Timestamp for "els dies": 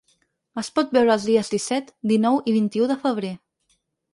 1.17-1.53